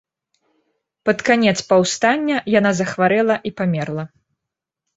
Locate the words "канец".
1.27-1.53